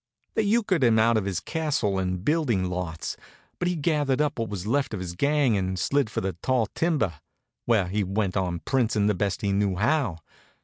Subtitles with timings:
[0.33, 3.17] They euchred him out of his castle and building lots,
[3.59, 6.65] but he gathered up what was left of his gang and slid for the tall
[6.73, 7.19] timber,
[7.65, 10.17] where he went on princing the best he knew how.